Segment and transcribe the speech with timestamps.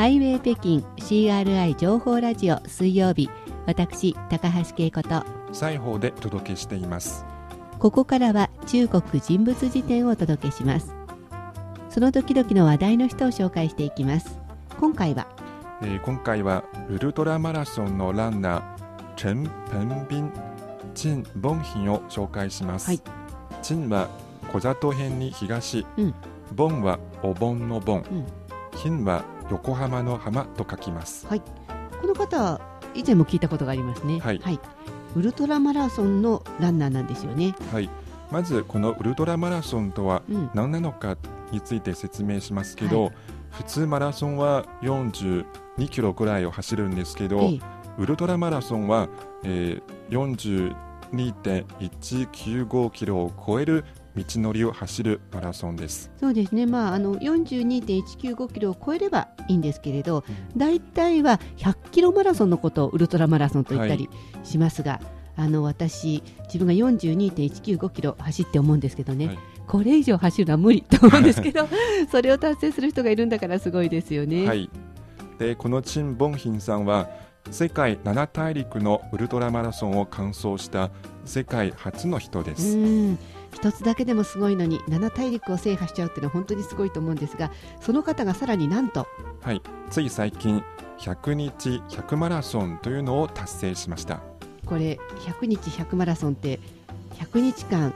[0.00, 3.28] ハイウェイ北京 CRI 情報ラジオ水曜日
[3.66, 7.26] 私高橋恵子と裁縫でお届けしています。
[7.78, 10.94] ここからは中国人物辞典をお届けします。
[11.90, 14.38] その時々の話題の人を紹介していきます。
[14.78, 15.26] 今回は、
[15.82, 20.32] えー今回はウルトラマラソンのランナー陳 pen 斌
[20.94, 23.02] 陳ボンヒンを紹介します、はい。
[23.60, 24.08] 陳は
[24.50, 26.14] 小里編に東、うん。
[26.54, 28.26] ボンはお盆の盆、うん。
[28.78, 31.26] ヒンは横浜の浜と書きます。
[31.26, 32.60] この方
[32.94, 34.20] 以前も聞いたことがありますね。
[34.20, 34.40] はい。
[35.16, 37.54] ウルトラマラソンのランナーなんですよね。
[37.72, 37.90] はい。
[38.30, 40.50] まずこのウルトラマラソンとはうん。
[40.54, 41.16] 何なのか
[41.50, 43.10] について説明しますけど、は
[43.50, 45.44] 普通マラソンは42
[45.90, 47.60] キロくらいを走るんですけど、ええ。
[47.98, 49.08] ウルトラマラソンは、
[49.42, 50.74] えー、
[51.10, 53.84] 42.195キロを超える
[54.24, 56.10] 道のりを走るマラソンです。
[56.18, 60.24] そうですね、まあ、あの42.195キロを超えればいいんですけれど、
[60.56, 64.08] 大体は100キロマラソンのことをウルトラマラソンと言ったり
[64.44, 65.00] しますが、
[65.36, 69.38] あの私、自分が42.195キロ走って思うんですけどね、はい。
[69.66, 71.68] これ以上走るのは無理と思うんですけど、
[72.10, 74.46] それを達成する人がいるんだからすごいですよね。
[74.46, 74.68] はい、
[75.38, 77.08] でこのチン・ボンヒンさんは
[77.50, 80.90] 世界7大陸のウルトラマラソンを完走した
[81.24, 82.76] 世界初の人でうす。
[82.76, 83.18] ん
[83.52, 89.06] 一つだけでもすごいのに7大陸を制覇しちゃうっていうのは本当にすごいと思うんですがその方がさらになんと
[89.42, 90.62] はい、つい最近
[90.98, 94.20] 100日100マラソンというのを達成しました。
[94.66, 96.60] これ100日100マラソンって
[97.14, 97.92] 100日間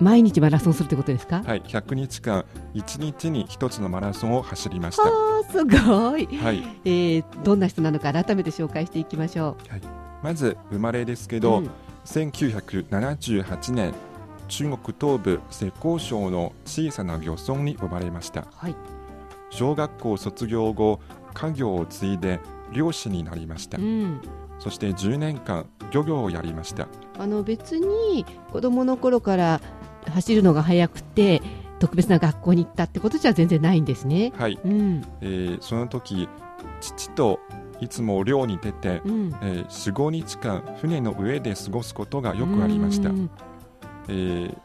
[0.00, 5.02] 毎日マラソンするってことですか、はい、100日間1日に1つのマラソンを走りました。
[5.50, 9.56] すごい、はい、えーどんな人なのか改めて紹介していきましょ
[10.22, 11.40] まず生まれですけう。
[11.40, 11.70] ど、うん。
[12.04, 13.94] 1978年
[14.48, 18.46] 中国東部浙江省の小さな漁村に生まれました。
[18.54, 18.76] はい、
[19.50, 21.00] 小学校卒業後
[21.32, 22.40] 家業を継いで
[22.72, 23.78] 漁師になりました。
[23.78, 24.20] うん、
[24.58, 26.88] そして10年間漁業をやりました。
[27.18, 29.60] あの別に子供の頃から
[30.10, 31.42] 走るのが速くて
[31.78, 34.32] 特別な学校に行ったってことじゃ全然ないんですね。
[34.36, 36.28] はい、うん、えーその時
[36.80, 37.40] 父と
[37.80, 43.30] いつも漁に出て、うん、えー、45日間船の上で過ごすことがよくありました、うん。
[44.08, 44.56] えー、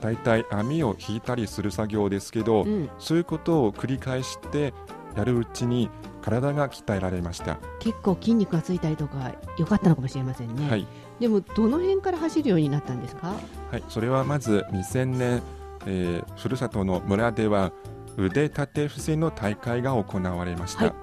[0.00, 2.90] だいたい網を引いたりする作業ですけど、うん。
[2.98, 4.74] そういうことを繰り返して
[5.16, 5.88] やるうちに
[6.20, 10.68] 体が鍛えられました、結構筋肉がついたりとか良かったのかもしれませんね。
[10.68, 10.86] はい、
[11.20, 13.34] でもどの辺から走るようになったんですか？
[13.70, 15.42] はい、それはまず2000年、
[15.86, 17.72] えーふるさとの村では
[18.16, 20.94] 腕立て伏せの大会が行われました、はい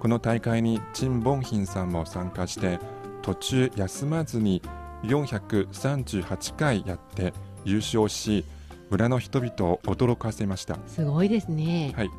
[0.00, 2.78] この大会にチン・ボンヒンさんも参加して
[3.22, 4.60] 途中休まずに
[5.04, 7.32] 438回やって
[7.64, 8.44] 優勝し
[8.90, 11.94] 村の人々を驚かせましたすごいですね。
[11.96, 12.10] はい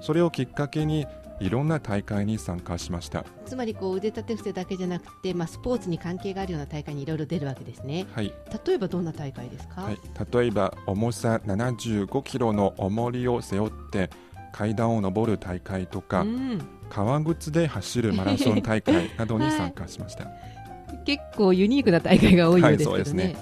[0.00, 1.06] それをきっかけに
[1.40, 3.24] いろんな大会に参加しました。
[3.46, 8.06] つまりこう腕立て伏せだけじゃなくて、まあスポーツに関係があるような大会にいろいろ出るわけですね。
[8.12, 8.32] はい。
[8.66, 9.82] 例えばどんな大会ですか？
[9.82, 9.98] はい、
[10.32, 14.10] 例えば重さ75キロの重りを背負って
[14.52, 16.60] 階段を上る大会とか、うん、
[16.90, 20.26] 革靴で走るマラソン大会などに参加しました、
[21.04, 22.90] 結構ユニークな大会が多いようですね。
[22.90, 23.36] はいそうですね。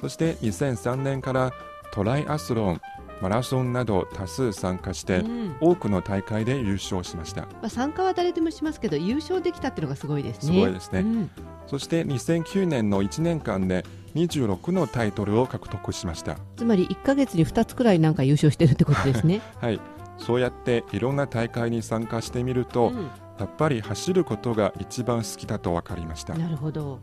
[0.00, 1.52] そして2003年から
[1.92, 2.80] トライアスロン
[3.20, 5.56] マラソンなど多数参加して、うん。
[5.60, 7.42] 多くの大会で優勝しました。
[7.42, 10.54] まあ、参加は誰でもしますけど優勝できたっていうのがすごいですね。
[10.54, 11.00] すごいですね。
[11.00, 11.30] うん。
[11.66, 13.84] そして2009年の1年間で
[14.14, 16.36] 26のタイトルを獲得しました。
[16.56, 19.40] つまり1ヶ月に2つくらいなんか優勝してるってことですね。
[19.60, 19.80] はい。
[20.18, 23.10] そうやっていろんな大会に参加してみると、うん。
[23.38, 26.34] やっぱり走ることが一番好きだと分かりました。
[26.34, 26.98] なるほど。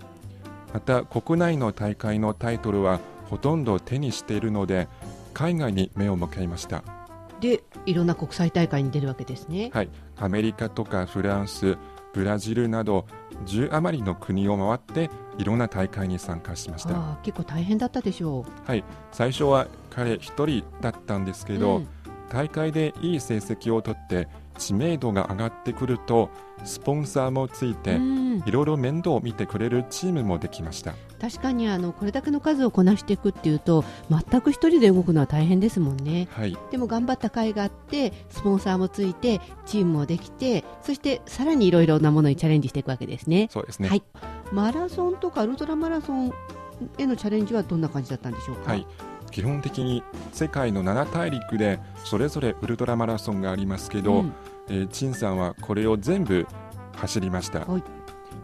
[0.74, 3.00] また国内の大会のタイトルは
[3.30, 4.90] ほとんど手にしているので
[5.35, 6.84] 海外に目を向けました。
[7.41, 9.69] でいろんな国際大会に出るわけですね。
[9.73, 9.90] はい。
[10.18, 11.78] アメリカとかフランス
[12.13, 13.06] ブラジルなど
[13.46, 17.19] 10余りの国を回っていろんな大会に参加しました。
[17.22, 18.84] 結構大変だったでしょはい。
[19.12, 21.47] 最初は彼一人だったんですう。
[21.47, 21.88] けど、うん。
[22.29, 24.28] 大会でいい成績を取って
[24.58, 26.29] 知名度が上がってくると
[26.64, 30.93] スポンサーもついて、うんいろいろ面倒を見てくれるチームもできました。
[31.20, 36.28] 確かにあのこれだけの数をこなしていくっていうと全く一人で動くのは大変ですもんね。
[36.32, 36.58] はい。
[36.72, 43.47] でも頑張った甲斐があってスポンサーもついてチームもできてそしてさらにいろいろなものにチャレンジしていくわけですね。
[43.52, 43.90] そうですね。
[43.90, 44.03] はい、
[44.52, 46.34] マラソンとかウルトラマラソン
[46.97, 48.72] へのチャレンジはどんな感じだったんでしょうか？
[48.72, 48.85] はい。
[49.32, 54.34] 基本的に世界の7大陸でそれぞれウルトラマラソンがありますけど、うん。
[54.67, 56.47] えー陳さんはこれを全部
[56.96, 57.84] 走りました、はい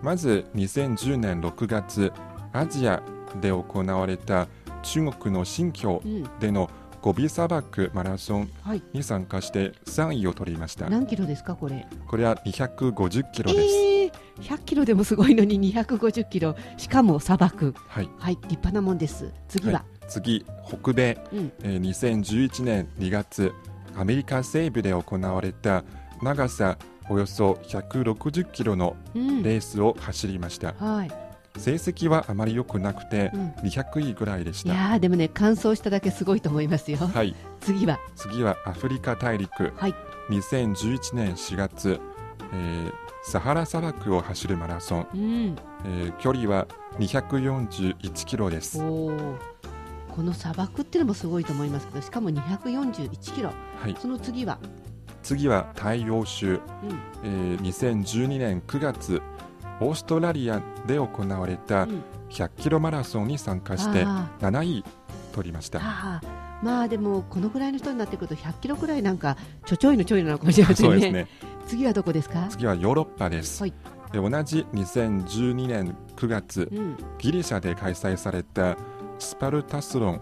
[0.01, 2.11] まず2010年6月
[2.53, 3.01] アジア
[3.39, 4.47] で行われた
[4.83, 6.23] 中国の新疆うん。
[6.39, 6.69] での
[7.01, 8.83] ゴビ砂漠マラソンはい。
[8.93, 10.89] に参加して3位を取りました。
[10.89, 11.87] 何キロですかこれ？
[12.07, 14.11] これは250キロです、えー、
[14.41, 16.55] 100キロでもすごいのに250キロ。
[16.77, 17.73] しかも砂漠。
[17.87, 18.09] はい。
[18.19, 19.31] はい立派なもんです。
[19.47, 21.51] 次は、次北米、うん。
[21.63, 23.51] えー2011年2月
[23.97, 25.83] アメリカ西部で行われた
[26.21, 26.77] 長さ
[27.11, 29.43] およそ160キロのうん。
[29.43, 31.11] レースを走りました、はい。
[31.57, 33.49] 成績はあまり良くなくてうん。
[33.67, 36.97] 200位ぐらいでしいた、やーでもね完走しただけすごいと思いますよ。
[36.97, 37.35] はい。
[37.59, 37.99] 次は。
[38.15, 39.73] 次はアフリカ大陸。
[39.75, 39.95] はい。
[40.29, 41.99] 2011年4月、
[42.53, 42.93] えー
[43.23, 45.55] サハラ砂漠を走るマラソン、うん。
[45.85, 46.65] えー距離は
[46.99, 48.81] 241キロです。
[48.81, 49.35] おー。
[50.15, 53.51] この砂漠っていうのもすごいと思いますけどしかも241キロ。
[53.81, 53.95] はい。
[53.99, 54.57] その次は、
[55.23, 56.61] 次は太陽州、うん。
[57.23, 59.21] えー2012年9月
[59.79, 62.03] オーストラリアで行われたうん。
[62.29, 64.85] 100キロマラソンに参加してあ7位
[65.33, 65.79] 取りました。
[65.81, 69.35] あーまあでもこのぐらいの人になってくると100キロくらいなんか
[69.65, 70.91] ちょちょいのちょいなのかもしれませんね。
[70.91, 71.27] そうですね。
[71.67, 72.47] 次はどこですか？
[72.49, 73.73] 次はヨーロッパです、はい。
[74.11, 76.97] で同じ2012年9月うん。
[77.17, 78.77] ギリシャで開催された
[79.19, 80.21] スパルタスロン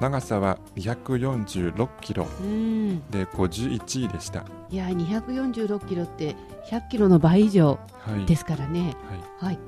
[0.00, 2.26] 長さは246キロ。
[2.40, 3.00] うん。
[3.10, 6.34] で51位でした、いやー246キロって
[6.70, 8.36] 100キロの倍以上ではい。
[8.36, 8.94] すからね。
[9.40, 9.58] はい、はい。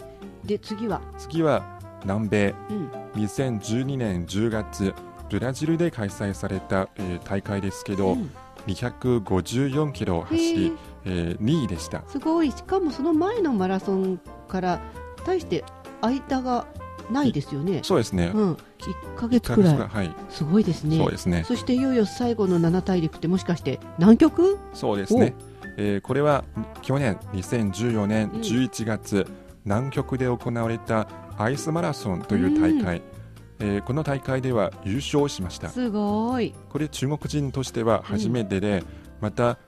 [0.45, 1.01] で次は？
[1.19, 2.55] 次は南米。
[2.71, 2.91] うん。
[3.15, 4.95] 2012年10月
[5.31, 8.31] ブラジルで開催された、えー大会ですけど、うん。
[8.67, 12.03] 254キロを走へりー、えー2位でした。
[12.09, 12.51] すごい。
[12.51, 14.81] しかもその前のマラソンから
[15.27, 15.65] 大して
[16.01, 16.67] 間が
[17.11, 17.81] ないですよね。
[17.83, 18.53] そうですね、うん。
[18.55, 18.59] 1
[19.17, 20.97] ヶ月1くらいはい、すごいですね。
[20.97, 21.45] そうですね。
[21.47, 24.59] そしていよいよ最後の七大陸ってもしかして南極？
[24.75, 25.35] そうですね、
[25.77, 26.45] えーこれは
[26.83, 28.41] 去年2014年うん。
[28.41, 29.27] 11月、
[29.65, 31.09] 南極で行われた
[31.39, 33.03] アイスマラソンという大会、
[33.59, 35.69] えーこの大会では優勝しました。
[35.69, 36.55] すごい。
[36.69, 38.83] これ中国人としては初めてで、
[39.21, 39.59] また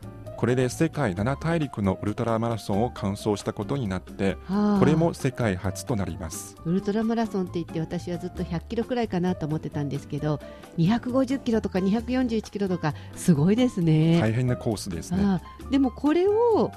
[0.44, 4.78] これで世界7大陸のウルトラマラソンを完走したことになってはあ。
[4.78, 6.54] これも世界初となります。
[6.66, 10.40] ウルトラマラソンって言って私はずっと100キロくらいかなと思ってたんですけど
[10.76, 15.40] 250キロとか241キロとかすごいですね、大変なコースですね。
[15.70, 16.70] でもこれを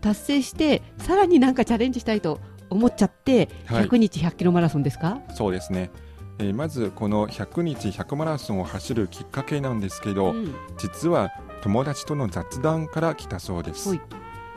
[0.00, 2.40] 達成してさらになんかチャレンジしたいと
[2.70, 3.84] 思っちゃって、はい。
[3.84, 5.20] 100日100キロマラソンですか？
[5.36, 5.92] そうですね、
[6.40, 10.52] えーまずこの100日100マラソンを走るきっかけなんですけど、うん。
[10.76, 11.30] 実は
[11.62, 13.90] 友達との雑談から来たそうです。
[13.90, 14.00] はい。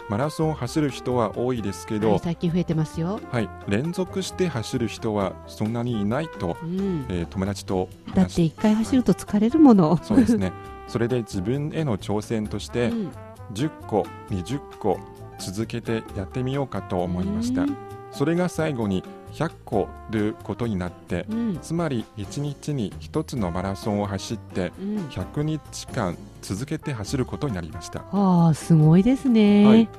[0.09, 9.97] マラソンを走る人は多いですけはいど、最近増えてますよ、はい、連続して走る人はそんなにいないと、うん、えー友達とだって1回走ると疲れるもの。
[10.03, 10.51] そうですね。
[10.87, 13.11] それで自分への挑戦としてうん。
[13.53, 14.99] 10個20個
[15.37, 17.63] 続けてやってみようかと思いました。
[17.63, 17.77] うん。
[18.11, 19.03] それが最後に
[19.33, 21.59] 100個ることになってうん。
[21.61, 24.97] つまり1日に1つのマラソンを走ってうん。
[25.07, 28.03] 100日間続けて走ることになりました。
[28.11, 29.65] ああすごいですね。
[29.65, 29.89] はい。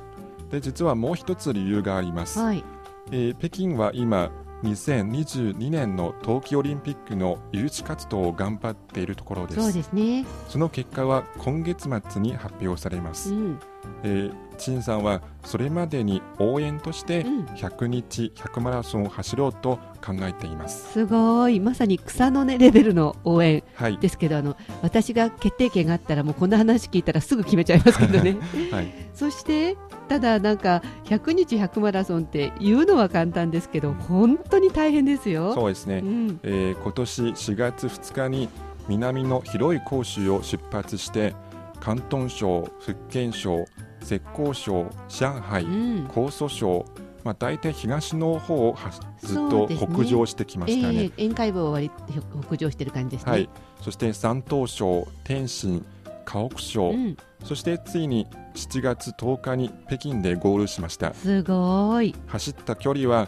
[0.51, 2.63] で実はもう一つ理由があります、はい。
[3.11, 4.31] えー北京は今
[4.63, 9.61] 2022年の冬季オリンピックの誘致活動を頑張っているところです。
[9.61, 13.59] そうですね、その結果は今月末に発表されます、うん
[14.03, 20.93] えー陳さんはそれまでに応援としてうん、100日100マラソンを走ろうと考えています。
[20.93, 21.59] すごい。
[21.59, 28.37] まさに草の根レベルの応援はい、ですけどあの私が決定権があったらもうこんな話聞いたらすぐ決めちゃいますけどね。
[28.71, 35.53] はい、そしてただなんか100日100マラソンって言うのは簡単ですけど本当に大変ですよ。
[35.53, 36.39] そうですね、うん。
[36.43, 38.49] えー今年4月2日に
[38.87, 41.33] 南の広い広州を出発して
[41.81, 43.65] 広東省、福建省、
[44.05, 46.85] 浙江省、上海、うん江蘇省、
[47.23, 51.05] まあ、大体東の方をはずっと北上してきましたね。
[51.05, 53.31] ええ沿海部を割り北上してる感じですね。
[53.31, 53.49] はい、
[53.81, 55.83] そして山東省、天津、
[56.23, 61.13] 河北省、うん、そしてついに7月10日に北京でゴールしました。
[61.15, 62.13] すごい。
[62.27, 63.27] 走った距離は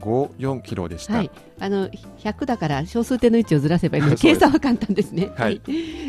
[0.00, 1.14] 4219.54キロでした。
[1.14, 5.30] はい、あの100だから小数点の位置をずらせばいいので 計算は簡単ですね。
[5.36, 5.60] はい。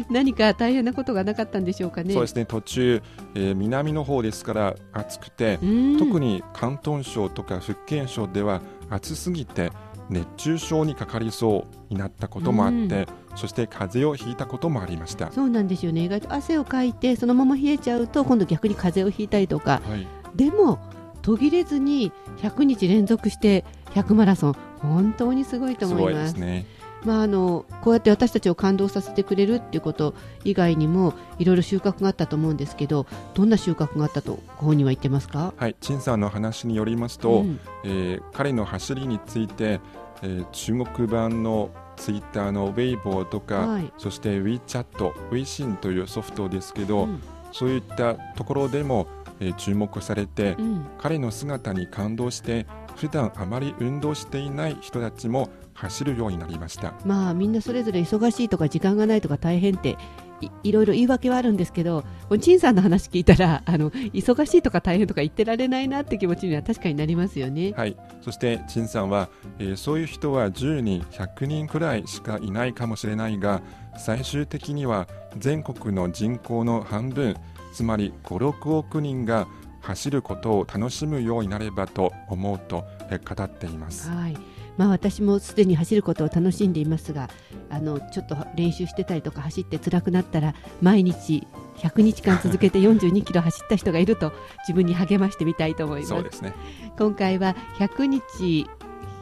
[0.10, 2.13] 何か大変なことがなかったんでしょうかね。
[2.13, 2.45] そうですね。
[2.45, 3.01] 途中、
[3.36, 5.98] えー南の方ですから暑くて、うん。
[5.98, 9.71] 特に広東省とか福建省では暑すぎて
[10.10, 15.31] 熱中症にかかりそうになったこともあって、そして風邪をひいたこともありました。
[15.31, 16.03] そうなんですよね。
[16.03, 19.81] 意外と汗をかいてそのまま冷えちゃうと今度逆に風邪をひいたりとか。
[19.88, 20.79] はい、でも
[21.21, 23.63] 途切れずに100日連続して
[23.93, 26.33] 100マラソン本当にすごいと思います。
[26.33, 26.65] ですね。
[27.03, 30.13] まあ、あのこうやって私たちを感動させてくれるっていうこと
[30.43, 35.51] 以外にもいろいろ収穫があったと思うんですけどどんな収穫があったとご本人は言ってますか？
[35.57, 37.59] はい、陳さんの話によりますと、うん。
[37.83, 39.79] えー彼の走りについて、
[40.21, 43.91] えー中国版のツイッターのウェイボーとか、はい。
[43.97, 44.85] そして WeChat、
[45.31, 47.21] WeChat というソフトですけど、うん。
[47.51, 49.07] そういったところでも、
[49.41, 50.86] えー注目されて、うん。
[50.98, 56.93] 彼の姿に感動して普段あまり運動していない人たちも走るようになりました。
[57.05, 59.98] まあみんなそれぞれ忙しいとか時間がないとか大変って
[60.41, 67.74] いいろいろ言い訳はあるんですけど、この陳さんの話聞いたらあの忙しいとか大変とか言ってられないなって気持ちには確かになりますよね。
[67.75, 67.95] はい。
[68.21, 69.29] そして陳さんは、
[69.60, 73.62] えーそういう人は10人100人くらいしかいないかもしれないが
[73.98, 75.07] 最終的には
[75.38, 77.36] 全国の人口の半分
[77.73, 79.47] つまり56億人が
[79.81, 84.09] 走ることを楽しむようになればと思うと、えー語っています。
[84.09, 84.37] はい。
[84.77, 87.29] まあ、私もすでに走ることを楽しんでいますが
[87.69, 91.45] あのちょっと練習してたりとか走って辛くなったら毎日
[91.77, 94.31] 100日間続けて42キロ走った人がいると
[94.67, 96.09] 自分に励ましてみたいと思います。
[96.09, 96.53] そうですね。
[96.97, 98.67] 今回は100日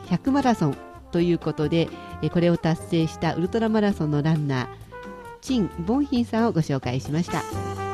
[0.08, 0.78] 100マラソン
[1.12, 1.90] ということで
[2.22, 4.68] えこれを達成したウルトラマラソンのランナー
[5.42, 7.89] 陳ボンヒンさんをご紹介しました。